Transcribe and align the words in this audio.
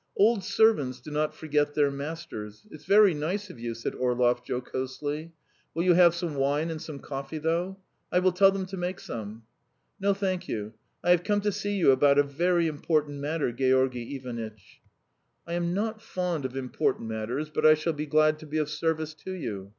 "Old 0.17 0.43
servants 0.43 0.99
do 0.99 1.11
not 1.11 1.35
forget 1.35 1.75
their 1.75 1.91
masters.... 1.91 2.65
It's 2.71 2.85
very 2.85 3.13
nice 3.13 3.51
of 3.51 3.59
you," 3.59 3.75
said 3.75 3.93
Orlov 3.93 4.41
jocosely. 4.43 5.31
"Will 5.75 5.83
you 5.83 5.93
have 5.93 6.15
some 6.15 6.33
wine 6.33 6.71
and 6.71 6.81
some 6.81 6.97
coffee, 6.97 7.37
though? 7.37 7.77
I 8.11 8.17
will 8.17 8.31
tell 8.31 8.49
them 8.51 8.65
to 8.65 8.77
make 8.77 8.99
some." 8.99 9.43
"No, 9.99 10.15
thank 10.15 10.47
you. 10.47 10.73
I 11.03 11.11
have 11.11 11.23
come 11.23 11.41
to 11.41 11.51
see 11.51 11.77
you 11.77 11.91
about 11.91 12.17
a 12.17 12.23
very 12.23 12.65
important 12.65 13.19
matter, 13.19 13.51
Georgy 13.51 14.15
Ivanitch." 14.15 14.81
"I 15.45 15.53
am 15.53 15.71
not 15.75 15.97
very 15.99 16.07
fond 16.07 16.45
of 16.45 16.55
important 16.57 17.07
matters, 17.07 17.51
but 17.51 17.63
I 17.63 17.75
shall 17.75 17.93
be 17.93 18.07
glad 18.07 18.39
to 18.39 18.47
be 18.47 18.57
of 18.57 18.71
service 18.71 19.13
to 19.25 19.33
you. 19.33 19.69